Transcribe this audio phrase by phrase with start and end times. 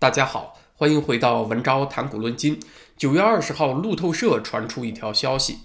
[0.00, 2.60] 大家好，欢迎回到文昭谈股论金。
[2.96, 5.58] 九月二十号，路透社传出一条消息，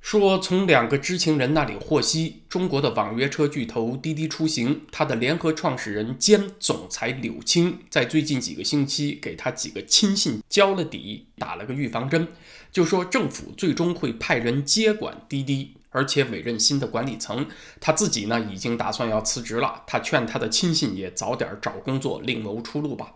[0.00, 12.28] 说从两个知情人那里获悉，中国的网约车巨头滴滴出行，它的联合创始人兼总裁柳青，在最近几个星期给他几个亲信交了底，打了个预防针，
[12.72, 15.74] 就说政府最终会派人接管滴滴。
[15.90, 17.46] 而且委任新的管理层，
[17.78, 19.82] 他自己呢已经打算要辞职了。
[19.86, 23.12] 他劝他的亲信也早点找工作，另谋出路吧。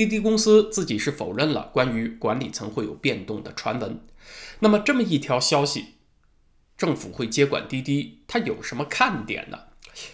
[0.00, 4.00] 滴滴公司自己是否认了关于管理层会有变动的传闻。
[4.60, 5.96] 那么这么一条消息，
[6.78, 9.58] 政府会接管滴滴，它有什么看点呢？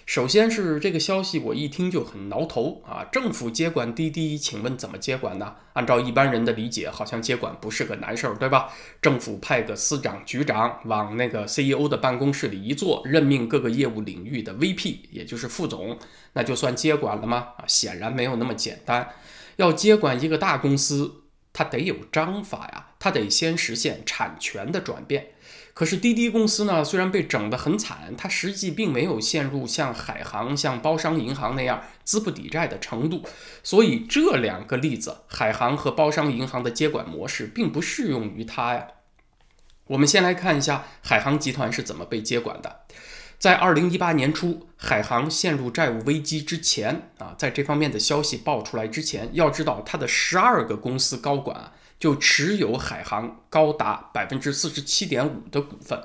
[0.04, 3.04] 首先是这个消息，我一听就很挠头啊！
[3.12, 5.54] 政府接管滴滴，请问怎么接管呢？
[5.74, 8.73] 按照一般人的理解，好像接管不是个难事儿，对吧？
[9.00, 15.96] 政府派个司长、局长往那个 CEO 的办公室里一坐，任命各个业务领域的 VP，也就是副总，
[16.32, 17.50] 那就算接管了吗？
[17.59, 19.09] 啊，显然没有那么简单。
[19.56, 25.29] 要接管一个大公司，它得有章法呀，它得先实现产权的转变。
[25.74, 33.23] 可是滴滴公司呢，虽然被整得很惨，它实际并没有陷入像海航、像包商银行那样资不抵债的程度，
[33.63, 38.87] 所以这两个例子，海航和包商银行的接管模式并不适用于它呀。
[39.88, 42.80] 我们先来看一下海航集团是怎么被接管的。
[43.38, 51.73] 在二零一八年初，海航陷入债务危机之前啊，在这方面的消息爆出来之前，要知道它的十二个公司高管。
[51.98, 55.98] 就持有海航高达百分之四十七点五的股份，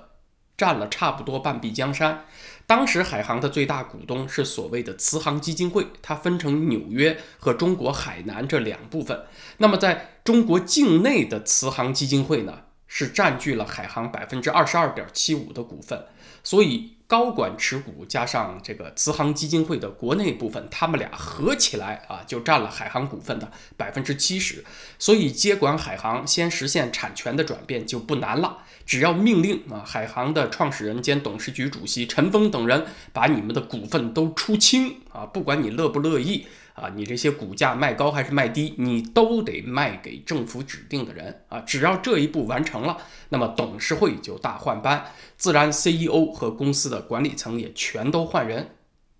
[0.55, 2.23] 占了差不多半壁江山。
[2.65, 9.25] 当时海航的最大股东是所谓的慈航基金会，它分成纽约和中国海南这两部分。
[9.57, 16.05] 那么在中国境内的慈航基金会呢，是占据了海航百分之二十二点七五的股份，
[16.41, 16.93] 所以。
[17.11, 24.63] 高管持股加上这个慈航基金会的国内部分，他们俩合起来啊，就占了海航股份的百分之七十。
[24.97, 36.47] 所以接管海航，先实现产权的转变就不难了，只要命令啊，海航的创始人兼董事局主席陈峰等人把你们的股份都出清啊，不管你乐不乐意。
[36.73, 41.59] 啊，你这些股价卖高还是卖低，你都得卖给政府指定的人啊！
[41.59, 42.97] 只要这一步完成了，
[43.29, 45.05] 那么董事会就大换班，
[45.37, 48.75] 自然 CEO 和公司的管理层也全都换人，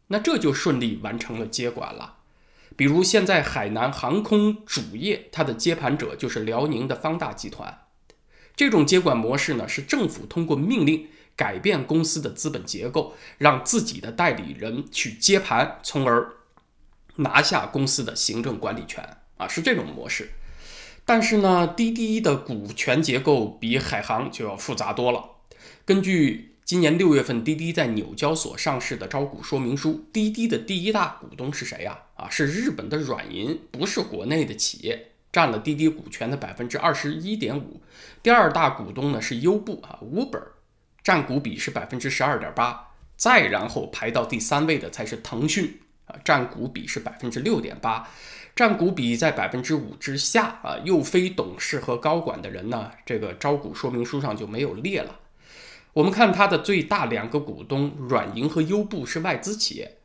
[0.07, 2.19] 那这就顺利完成了接管了。
[2.77, 7.81] 比如现在海南航空主业，它的接盘者就是辽宁的方大集团。
[8.55, 16.35] 这种接管模式呢，是政府通过命令改变公司的资本结构，让自己的代理人去接盘，从而。
[17.17, 20.31] 拿下公司的行政管理权啊，是这种模式。
[21.05, 25.25] 但是呢，滴滴的股权结构比海航就要复杂多了。
[25.83, 31.97] 根据今年六月份滴滴在纽交所上市的招股说明书，滴滴的第一大股东是谁呀？
[32.15, 37.81] 啊，是日本的软银，不是国内的企业，占了滴滴股权的百分之二十一点五。
[38.23, 40.43] 第二大股东呢是优步啊，Uber，
[41.03, 42.89] 占股比是百分之十二点八。
[43.17, 45.80] 再然后排到第三位的才是腾讯。
[46.23, 48.07] 占股比是百分之六点八，
[48.55, 55.19] 占股比在百分之五之下啊，又非董事和高管的人呢，这个招股说明书上就没有列了。
[55.93, 59.97] 我们看它的最大两个股东软银和优步是外资企业，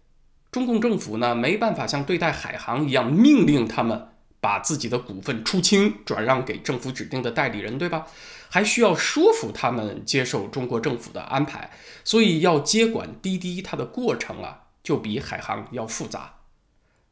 [0.51, 4.09] 中共政府呢没办法像对待海航一样命令他们
[4.41, 8.07] 把自己的股份出清转让给政府指定的代理人，对吧？
[8.49, 11.71] 还需要说服他们接受中国政府的安排，
[12.05, 14.66] 所以要接管滴滴，它的过程啊。
[14.87, 16.37] 就比海航要复杂，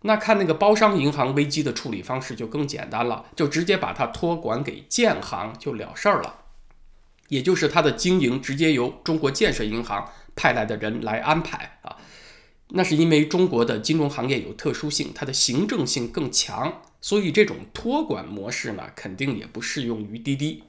[0.02, 6.42] 那看那个包商银行危机的处理方式就更简单了，就直接把它托管给建行就了事儿了，
[7.26, 11.96] 也就是它的经营直接由中国建设银行派来的人来安排啊。
[12.68, 20.62] 那是因为中国的金融行业有特殊性，它的行政性更强，所以这种托管模式呢，肯定也不适用于滴滴。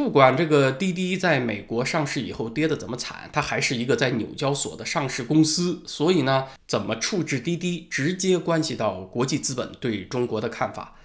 [0.00, 10.96] 不管这个滴滴在美国上市以后跌得怎么惨，它还是一个在纽交所的上市公司，所以呢，怎么处置滴滴，直接关系到国际资本对中国的看法。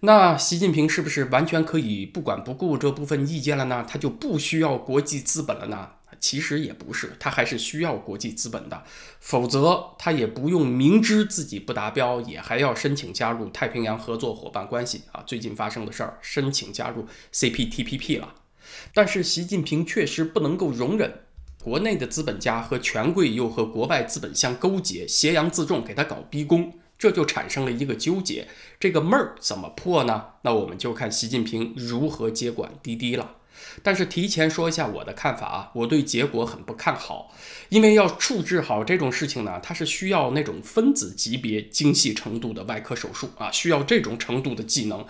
[0.00, 3.86] 那习近平是不是完全可以不管不顾这部分意见了呢？
[3.88, 5.88] 他就不需要国际资本了呢？
[6.20, 8.84] 其实也不是，他还是需要国际资本的，
[9.18, 15.22] 否则他也不用明知自己不达标，也还要申请加入太平洋合作伙伴关系啊。
[15.26, 18.34] 最近发生的事儿，申请加入 CPTPP 了。
[18.94, 21.20] 但是习近平确实不能够容忍
[21.62, 28.48] 国内的资本家和权贵又和国外资本相勾结，挟洋自重，给他搞逼宫，这就产生了一个纠结。
[28.80, 30.24] 这个闷儿怎么破呢？
[30.42, 33.36] 那我们就看习近平如何接管滴滴了。
[33.82, 37.32] 但是提前说一下我的看法啊，我对结果很不看好，
[37.68, 45.06] 因为要处置好这种事情呢，它是需要那种分子级别精细程度的外科手术啊，需要这种程度的技能。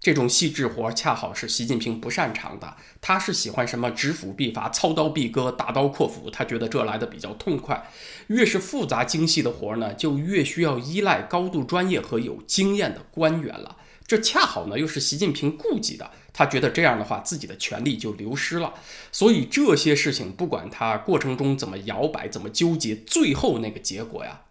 [0.00, 7.90] 这种细致活恰好是习近平不擅长的，他是喜欢什么执斧必伐、操刀必割、大刀阔斧，他觉得这来的比较痛快。
[8.28, 13.76] 越是复杂精细的活呢，就越需要依赖高度专业和有经验的官员了。
[14.06, 16.10] 这恰好呢，又是习近平顾忌的。
[16.32, 18.74] 他觉得这样的话，自己的权力就流失了。
[19.10, 24.42] 所以这些事情，不管他过程中怎么摇摆、怎么纠结，最后那个结果呀，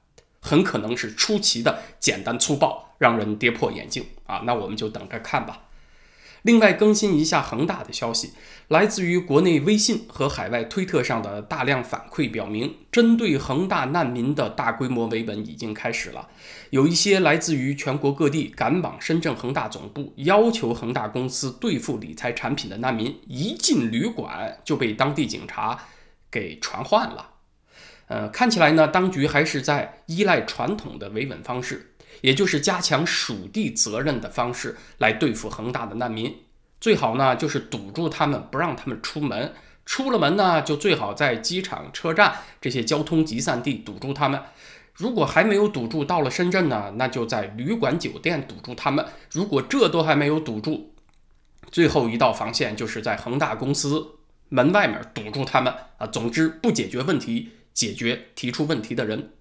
[0.42, 4.44] 很可能是出奇的简单粗暴，让人跌破眼镜啊！
[4.46, 5.64] 那我们就等着看吧。
[6.44, 8.32] 另外更新一下恒大的消息，
[8.70, 16.30] 来自于国内微信和海外推特上的大量反馈表明，针对恒大难民的大规模维稳已经开始了。
[16.70, 25.78] 有一些来自于全国各地赶往深圳恒大总部，要求恒大公司兑付理财产品的难民，一进旅馆就被当地警察
[26.32, 27.32] 给传唤了。
[28.08, 31.96] 呃，看起来呢，当局还是在依赖传统的维稳方式。
[32.22, 36.36] 也就是加强属地责任的方式来对付恒大的难民，
[36.80, 39.54] 最好呢就是堵住他们，不让他们出门。
[39.86, 44.42] 出了门呢，就最好在机场、车站这些交通集散地堵住他们。
[44.94, 49.06] 如果还没有堵住，到了深圳呢，那就在旅馆、酒店堵住他们。
[49.32, 50.94] 如果这都还没有堵住，
[51.72, 54.16] 最后一道防线就是在恒大公司
[54.50, 56.08] 门外面堵住他们啊。
[56.08, 59.32] 总之，不解决问题，解决提出问题的人。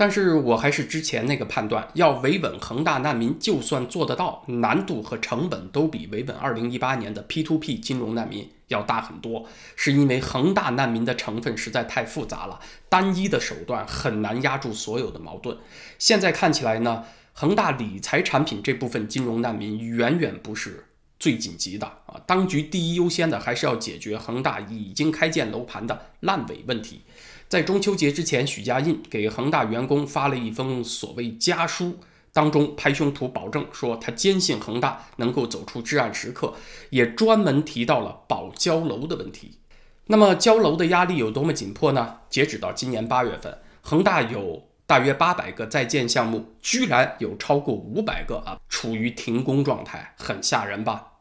[0.00, 15.58] 但是我还是之前那个判断，要维稳恒大难民，就算做得到，难度和成本都比维稳2018年的 P2P 金融难民要大很多，是因为恒大难民的成分实在太复杂了，单一的手段很难压住所有的矛盾。
[15.98, 17.02] 现在看起来呢，
[17.32, 20.84] 恒大理财产品这部分金融难民远远不是
[21.18, 27.02] 最紧急的啊，当局第一优先的还是要解决恒大已经开建楼盘的烂尾问题。
[27.48, 31.98] 在中秋节之前，许家印给恒大员工发了一封所谓家书，
[32.30, 36.52] 当中拍胸脯保证说他坚信恒大能够走出至暗时刻，
[36.90, 39.60] 也专门提到了保交楼的问题。
[40.08, 42.18] 那么交楼的压力有多么紧迫呢？
[42.28, 51.12] 截止到今年八月份，恒大有大约八百个在建项目，居然有超过五百个啊处于停工状态，很吓人吧？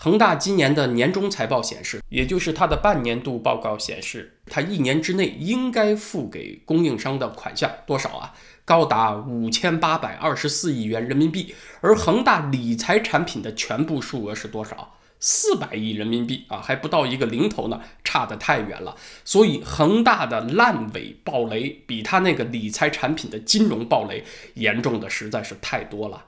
[0.00, 8.32] 恒大今年的年终财报显示，也就是它的半年度报告显示，它一年之内应该付给供应商的款项多少啊？
[8.64, 11.52] 高达五千八百二十四亿元人民币。
[11.80, 14.94] 而恒大理财产品的全部数额是多少？
[15.18, 18.94] 四百亿人民币啊，还不到一个零头呢，差得太远了。
[19.24, 24.22] 所以恒大的烂尾暴雷，比它那个理财产品的金融暴雷
[24.54, 26.26] 严重的实在是太多了。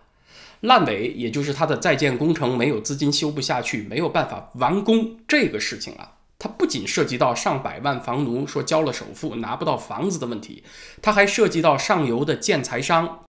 [0.60, 10.62] 烂尾，也就是它的在建工程没有资金修不下去，没有办法完工这个事情啊，它不仅涉及到上百万房奴说交了首付拿不到房子的问题，
[11.00, 13.20] 它还涉及到上游的建材商、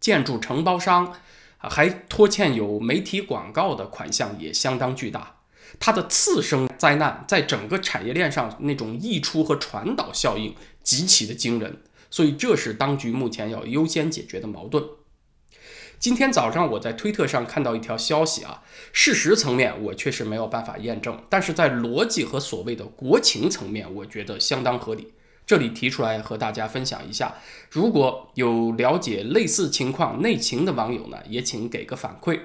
[0.00, 1.12] 建筑承包商，
[1.58, 5.34] 还拖欠有媒体广告的款项也相当巨大。
[5.78, 14.82] 它的次生灾难在整个产业链上那种溢出和传导效应极其的惊人，所以这是当局目前要优先解决的矛盾。
[15.98, 18.62] 今天早上我在推特上看到一条消息啊，
[18.92, 25.12] 事实层面我确实没有办法验证，但是在逻辑和所谓的国情层面，我觉得相当合理。
[25.44, 27.34] 这里提出来和大家分享一下，
[27.70, 32.38] 如果有了解类似情况内情的网友呢，也请给个反馈。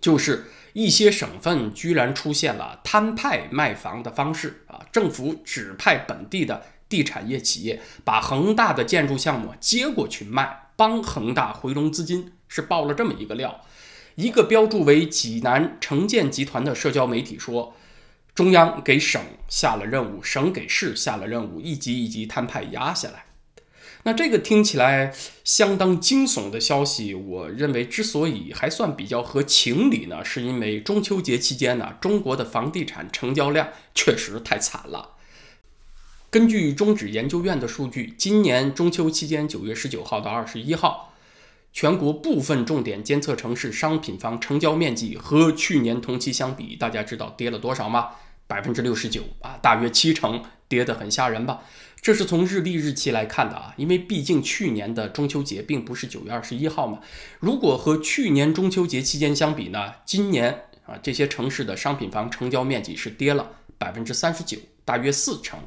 [0.00, 12.32] 就是一些省份居然出现了摊派卖房的方式啊，政府指派本地的地产业企业把恒大的建筑项目接过去卖，帮恒大回笼资金。
[12.54, 13.62] 是爆了这么一个料，
[14.16, 17.74] 一个标注为济南城建集团的社交媒体说，
[18.34, 23.24] 中央给省下了任务，省给市下了任务，一级一级摊派压下来。
[24.02, 35.12] 那这个听起来相当惊悚的消息，我认为之所以还算比较合情理呢，是因为中秋节期间呢，中国的房地产成交量确实太惨了。
[36.28, 41.11] 根据中指研究院的数据，今年中秋期间，九月十九号到二十一号。
[41.72, 48.10] 全国部分重点监测城市商品房成交面积和去年同期相比，大家知道跌了多少吗？
[48.46, 51.62] 百分之六十九啊，大约七成，跌得很吓人吧？
[52.02, 57.00] 这是从日历日期来看的啊，因为毕竟去年的中秋节并不是九月二十一号嘛。
[57.40, 65.58] 如果和去年中秋节期间相比呢，今年啊这些城市的商品房成交面积是跌了百分之三十九，大约四成。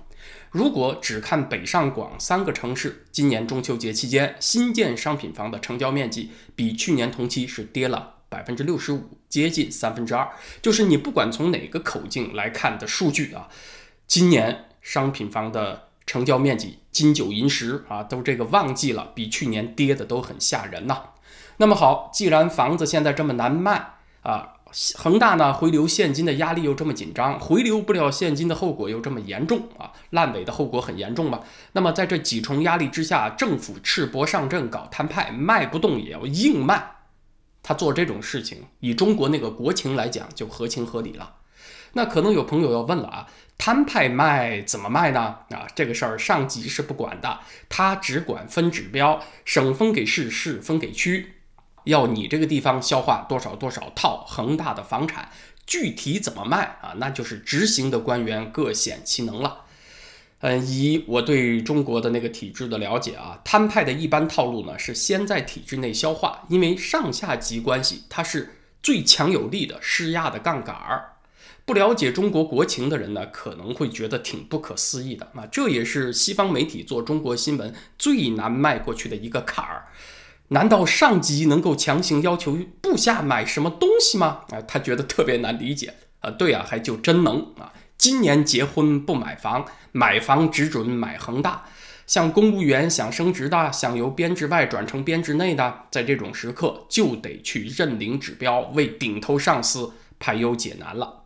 [0.55, 10.29] 如果只看北上广三个城市，今年中秋节期间新建商品房的成交面积比去年同期是跌了百分之六十五，接近三分之二。
[10.61, 13.49] 就是你不管从哪个口径来看的数据啊，
[14.07, 21.01] 今年商品房的成交面积，金九银十啊，都这个旺季了，比去年跌的都很吓人呐。
[21.57, 24.53] 那么好，既然房子现在这么难卖啊。
[24.95, 31.41] 恒大呢回流现金的压力又这么紧张，回流不了现金的后果又这么严重啊，烂尾的后果很严重吧？
[31.71, 36.91] 那么在这几重压力之下，政府赤膊上阵搞摊派，卖不动也要硬卖，
[37.63, 41.35] 他做这种事情，以中国那个国情来讲，就合情合理了。
[41.93, 43.27] 那可能有朋友要问了啊，
[43.57, 45.37] 摊派卖怎么卖呢？
[45.51, 47.39] 啊，这个事儿上级是不管的，
[47.69, 51.34] 他只管分指标，省分给市，市分给区。
[51.85, 55.29] 要你这个地方消化多少多少套恒大的房产，
[55.65, 56.93] 具体怎么卖啊？
[56.97, 59.61] 那就是执行的官员各显其能了。
[60.41, 71.13] 嗯，以我对中国的那个体制的了解啊，摊派的一般套路呢是先在体制内消化，因为上下级关系它是最强有力的施压的杠杆儿。
[71.65, 79.87] 不了解中国国情的人呢，可能会觉得挺不可思议的啊，这也是西方媒体做中国新闻最难迈过去的一个坎儿。
[80.49, 84.41] 难道上级能够强行要求部下买什么东西吗？
[84.51, 86.29] 啊，他觉得特别难理解啊。
[86.29, 87.73] 对啊，还就真能啊。
[87.97, 91.65] 今年结婚不买房，买房只准买恒大。
[92.05, 101.23] 像公务员想升职的，想由编制外转成编制内的，在这种时刻就得去认领指标，为顶头上司排忧解难了。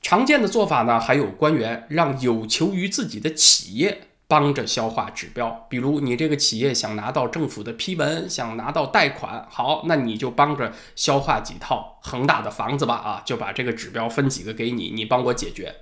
[0.00, 4.08] 常见的做法呢，还有官员让有求于自己的企业。
[4.26, 15.74] 帮着消化指标，比如你这个企业想拿到政府的批文，想拿到贷款，好，那你就帮着消化几套恒大的房子吧，啊，就把这个指标分几个给你，你帮我解决。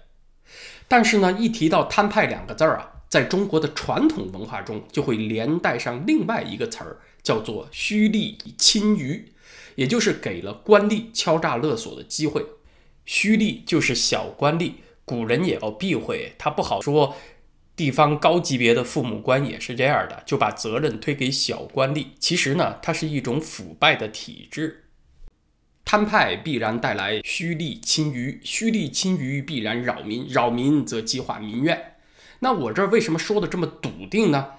[0.88, 9.32] 但是呢，一提到摊派两个字儿啊，在中国的传统文化中，就会连带上另外一个词儿，叫做虚利侵余，
[9.76, 12.44] 也就是给了官吏敲诈勒索的机会。
[13.04, 14.72] 虚利就是小官吏，
[15.04, 17.16] 古人也要避讳，他不好说。
[17.74, 22.06] 地方高级别的父母官也是这样的，就把责任推给小官吏。
[22.18, 24.84] 其实呢，它是一种腐败的体制。
[25.84, 31.96] 摊派必然带来虚利侵余，虚利侵余必然扰民，扰民则激化民怨。
[32.40, 34.52] 那我这为什么说的这么笃定呢？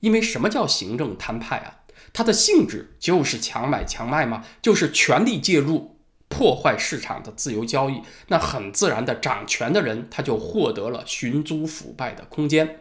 [0.00, 1.80] 因为什么叫行政摊派啊？
[2.12, 5.93] 它的性质就是强买强卖嘛，就是权力介入。
[6.36, 12.80] 破坏市场的自由交易，那很自然的，掌权的人他就获得了寻租腐败的空间。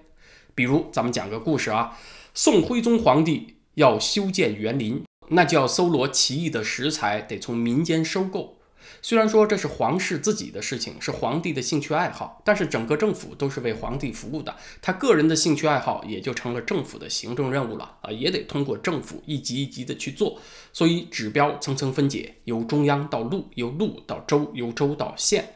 [0.55, 1.95] 比如，咱们讲个故事啊，
[2.33, 8.57] 宋徽宗皇帝要修建园林，那就要搜罗奇异的食材，得从民间收购。
[9.05, 20.39] 虽然说这是皇室自己的事情，是皇帝的兴趣爱好，但是整个政府都是为皇帝服务的，他个人的兴趣爱好也就成了政府的行政任务了啊，也得通过政府一级一级的去做，
[20.71, 25.55] 所以指标层层分解，由中央到路，由路到州，由州到县，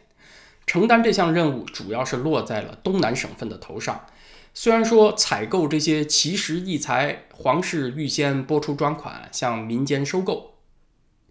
[0.65, 4.07] 承担这项任务主要是落在了东南省份的头上。
[4.53, 10.55] 虽然说采购这些奇石异材，皇室预先拨出专款向民间收购，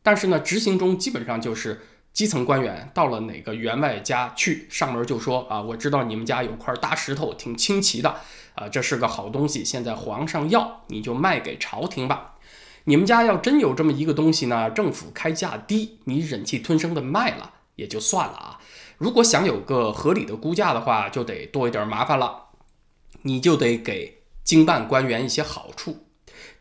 [0.03, 1.83] 但是呢，执行中基本上就是。
[2.17, 8.17] 基层官员到了哪个员外家去，上门就说啊，我知道你们家有块大石头，挺清奇的
[8.55, 12.37] 啊，这是个好东西，现在皇上要，你就卖给朝廷吧。
[12.85, 18.61] 你们家要真有这么一个东西呢，政府开价低，你忍气吞声的卖了也就算了啊。
[18.97, 22.45] 如果想有个合理的估价的话，就得多一点麻烦了，
[23.21, 26.06] 你就得给经办官员一些好处。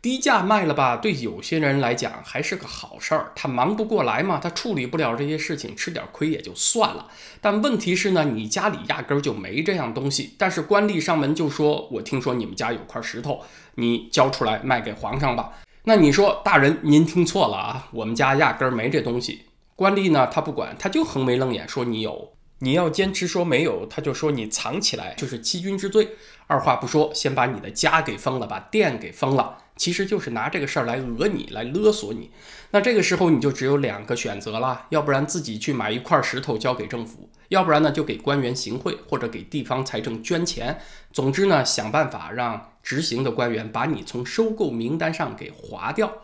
[0.05, 3.31] 低价卖了吧，对有些人来讲还是个好事儿。
[3.33, 7.07] 他忙不过来嘛，他处理不了这些事情，吃点亏也就算了。
[7.41, 10.35] 但问题是呢，你家里压根儿就没这样东西。
[10.37, 13.41] 但是官吏上门就说：“我听说你们家有块石头，
[13.77, 15.53] 你交出来卖给皇上吧。”
[15.85, 19.45] 那你说，大人您听错了啊，我们家压根儿没这东西。
[19.75, 22.34] 官吏呢，他不管，他就横眉冷眼说你有。
[22.59, 26.09] 你要坚持说没有，他就说你藏起来就是欺君之罪。
[26.47, 29.57] 二话不说，先把你的家给封了，把店给封了。
[29.75, 32.31] 其实就是拿这个事儿来讹你，来勒索你。
[32.71, 40.79] 那这个时候你就只有两个选择了，要不然自己去买一块石头交给政府，要不然呢就给官员行贿或者给地方财政捐钱。
[41.11, 46.19] 总之呢，想办法让执行的官员把你从收购名单上给划掉。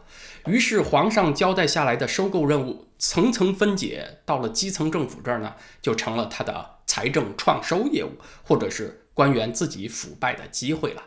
[0.46, 8.12] 于是皇上交代下来的收购任务层层分解，到了基层政府这儿呢，就成了他的财政创收业务，
[8.44, 11.04] 或者是官员自己腐败的机会了。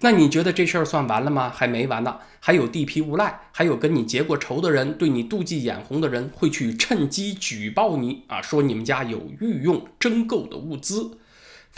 [0.00, 1.50] 那你觉得这事儿算完了吗？
[1.50, 11.18] 还没完呢，还有地皮无赖，还有跟你结过仇的人，对你妒忌眼红的人，会去趁机举报你啊，说你们家有御用征购的物资。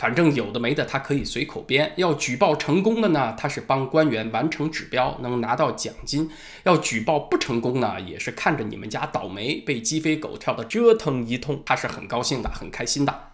[0.01, 1.93] 反正有的没的，他可以随口编。
[1.95, 6.25] 要举报成功的呢，他是帮官员完成指标，能拿到奖金；
[6.63, 13.27] 要举报不成功呢，也是看着你们家倒霉，被鸡飞狗跳的折腾一通，他是很高兴的，很开心的。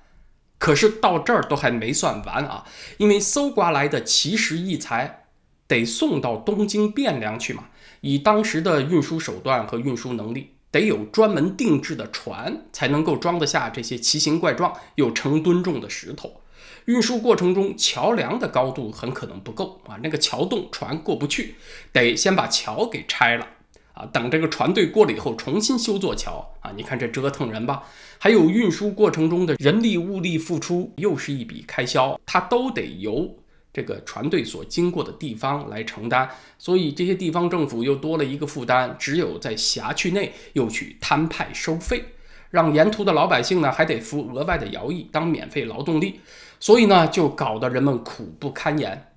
[0.58, 2.66] 可是到这儿都还没算完啊，
[2.98, 5.28] 因为搜刮来的奇石异材
[5.70, 7.70] 得送到东京汴梁去嘛，
[8.02, 10.52] 以当时的运输手段和运输能力。
[10.70, 16.42] 得有专门定制的船才能够装得下这些奇形怪状又成吨重的石头。
[16.88, 21.56] 运输过程中，桥梁的高度很可能不够啊，那个桥洞船过不去，
[21.92, 23.46] 得先把桥给拆了
[23.92, 24.06] 啊。
[24.06, 26.72] 等这个船队过了以后，重新修座桥啊。
[26.78, 27.84] 你看这折腾人吧。
[28.20, 33.36] 还有运输过程中的人力物力付出，又是一笔开销，它都得由。
[33.74, 42.06] 这个船队所经过的地方来承担，所以这些地方政府又多了一个负担，只有在辖区内又去摊派收费，
[42.50, 46.22] 让沿途的老百姓呢还得付额外的徭役当免费劳动力，
[46.60, 49.12] 所以呢就搞得人们苦不堪言。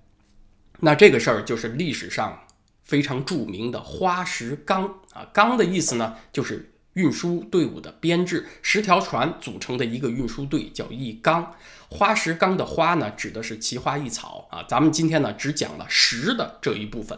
[0.81, 2.41] 那这个事儿就是历史上
[2.85, 6.67] 非常著名的花石纲啊，纲的意思呢就是。
[6.95, 11.55] 运输队伍的编制，十条船组成的一个运输队叫一纲。
[11.89, 14.65] 花石纲的花呢，指的是奇花异草啊。
[14.69, 17.17] 咱们今天呢，只讲了石的这一部分。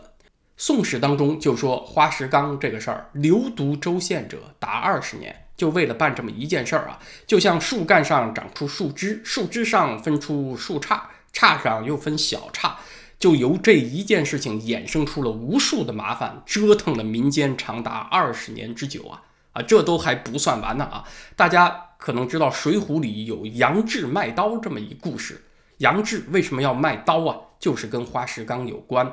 [0.58, 6.98] 宋史当中就说花石纲这个事儿，流毒州县者达二十年，就为了办这么一件事儿啊。
[7.26, 11.00] 就像树干上长出树枝，树枝上分出树杈，
[11.32, 12.72] 杈上又分小杈，
[13.18, 19.22] 就由这一件事情衍生出了无数的麻烦，折腾了民间长达二十年之久啊。
[19.52, 21.04] 啊，这都还不算完呢啊！
[21.36, 25.44] 大家可能知道《水浒》里有杨志卖刀这么一故事。
[25.76, 27.36] 杨志为什么要卖刀啊？
[27.58, 29.12] 就是跟花石纲有关。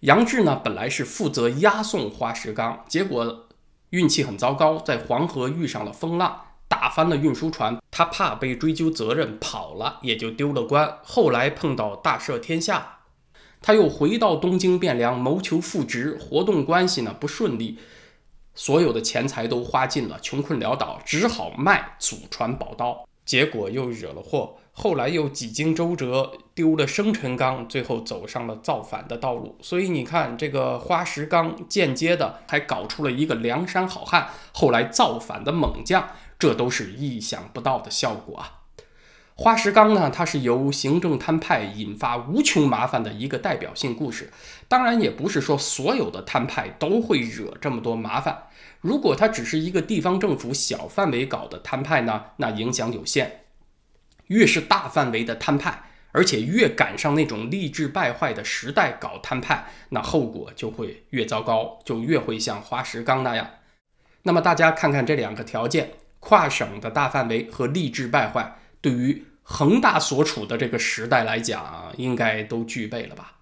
[0.00, 3.48] 杨志呢，本来是负责押送花石纲，结果
[3.92, 7.78] 运气很糟糕，在黄河遇上了风浪，打翻了运输船。
[7.90, 10.98] 他怕被追究责任，跑了，也就丢了官。
[11.02, 13.00] 后来碰到大赦天下，
[13.60, 17.78] 他又回到东京汴梁谋求复职，活动关系呢不顺利。
[18.54, 24.56] 所有的钱财都花尽了，穷困潦倒，只好卖祖传宝刀，结果又惹了祸。
[24.74, 29.58] 后来又几经周折，丢了生辰纲，最后走上了造反的道路。
[29.60, 38.61] 所以你看，这个花石纲间接的还搞出了一个梁山好汉，后来造反的猛将，这都是意想不到的效果啊。
[39.34, 44.30] 花石纲呢，它是由行政摊派引发无穷麻烦的一个代表性故事。
[44.68, 48.44] 当然，也不是说所有的摊派都会惹这么多麻烦。
[48.80, 53.44] 如果它只是一个地方政府小范围搞的摊派呢，那影响有限。
[54.26, 63.48] 越是大范围的摊派，而且越赶上那种吏治败坏的时代搞摊派，那后果就会越糟糕，就越会像花石纲那样。
[64.22, 68.58] 那么大家看看这两个条件：跨省的大范围和吏治败坏。
[68.82, 73.38] 对于恒大所处的这个时代来讲，应该都具备了吧？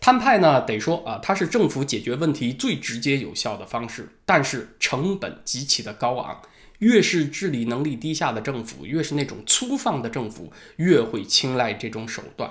[0.00, 6.40] 摊派呢，得说啊，它是政府解决问题最直接有效的方式，但是成本极其的高昂。
[6.78, 12.50] 越是治理能力低下的政府，越是那种粗放的政府，越会青睐这种手段。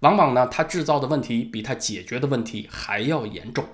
[0.00, 3.66] 往往呢，它制造的问题比它解决的问题还要严重。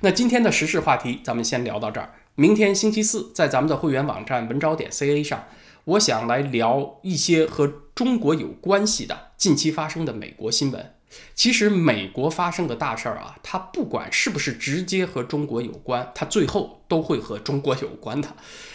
[0.00, 2.12] 那今天的时事话题，咱们先聊到这儿。
[2.34, 5.44] 明天星期四，在咱们的会员网站文招点 ca 上。
[5.84, 10.94] 我想来聊一些和中国有关系的近期发生的美国新闻。
[11.34, 18.28] 其实美国发生的大事儿啊，它不管是不是直接和中国有关，它最后都会和中国有关的，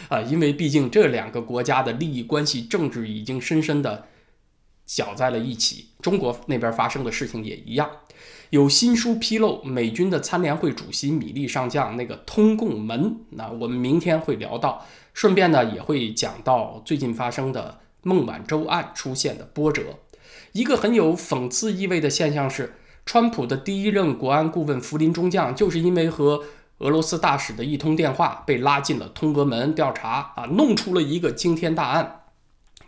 [0.09, 4.07] 啊，因为毕竟这两个国家的利益关系、政治已经深深的
[4.85, 5.91] 搅在了一起。
[6.01, 7.89] 中国那边发生的事情也一样。
[8.49, 14.85] 有新书披露，美军的参联会主席米利上将那个通共门，那我们明天会聊到。
[15.15, 19.99] 顺便呢，也会讲到最近发生的孟晚舟案出现的波折。
[20.51, 22.75] 一个很有讽刺意味的现象是，
[23.05, 26.43] 川普的第一任国安顾问福林中将，就是因为和
[26.79, 32.23] 俄罗斯大使的一通电话，被拉进了通俄门调查啊，弄出了一个惊天大案。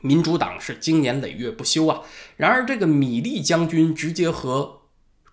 [0.01, 2.01] 民主党是经年累月不休啊。
[2.35, 4.81] 然而，这个米利将军直接和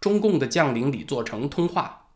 [0.01, 2.07] 中共的将领李作成通话，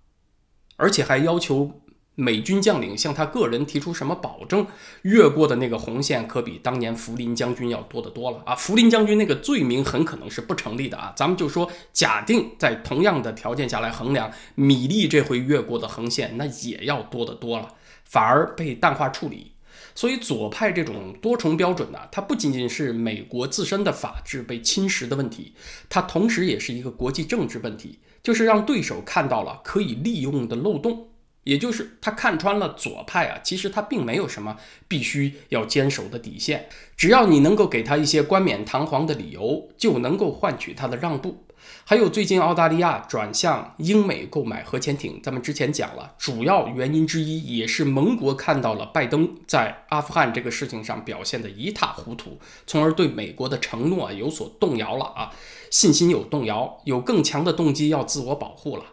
[0.76, 1.80] 而且还要求。
[2.20, 4.66] 美军将领向他个人提出什么保证？
[5.02, 8.56] 越过的那个红线可比当年福林将军要多得多了啊！
[8.56, 11.12] 福林将军那个罪名很可能是不成立的啊！
[11.16, 17.68] 咱们就说，假定在同样的条件下来衡量，米利这回越过的横线那也要多得多了，
[18.04, 19.52] 反而被淡化处理。
[19.94, 25.54] 所以左派这种多重标准呢，它不仅仅是美国自身的法治被侵蚀的问题，
[25.88, 31.07] 它同时也是一个国际政治问题，就是让对手看到了可以利用的漏洞。
[31.48, 41.46] 也就是他看穿了左派啊，其实他并没有什么必须要坚守的底线，只要你能够给他一些冠冕堂皇的理由，就能够换取他的让步。
[41.86, 55.32] 还有最近澳大利亚转向英美购买核潜艇，咱们之前讲了，主要原因之一也是盟国看到了拜登在阿富汗这个事情上表现得一塌糊涂，从而对美国的承诺啊有所动摇了啊，
[55.70, 58.84] 信心有动摇，有更强的动机要自我保护了。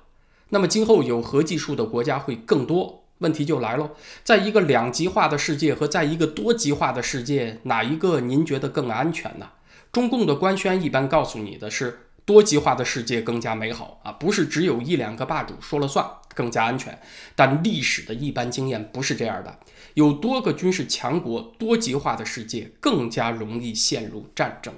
[0.49, 3.91] 那么今后有核技术的国家会更多，问题就来了，
[4.23, 9.49] 在一个两极化的世界和在一个多极化的世界，哪一个您觉得更安全呢？
[9.91, 11.99] 中共的官宣一般告诉你的是。
[12.25, 16.03] 多极化的世界更加美好啊，不是只有一两个霸主说了算，
[16.33, 16.99] 更加安全。
[17.35, 19.59] 但历史的一般经验不是这样的，
[19.93, 24.73] 有多个军事强国，多极化的世界更加容易陷入战争。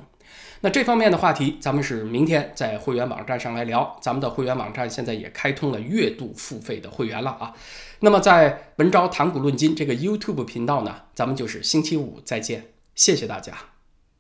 [0.62, 3.98] 那这方面的话题，咱们是明天在会员网站上来聊。
[4.02, 7.54] 咱们的会员网站现在也开通了月度付费的会员了啊。
[8.00, 12.66] 那么在文昭谈股论金这个 YouTube 频道呢，咱们就是星期五再见，
[12.96, 13.77] 谢谢大家。